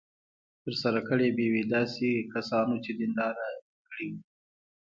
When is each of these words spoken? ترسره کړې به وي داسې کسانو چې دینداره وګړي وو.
ترسره 0.63 1.01
کړې 1.07 1.27
به 1.35 1.45
وي 1.51 1.63
داسې 1.75 2.09
کسانو 2.33 2.75
چې 2.83 2.91
دینداره 2.99 3.47
وګړي 3.63 4.07
وو. 4.11 4.21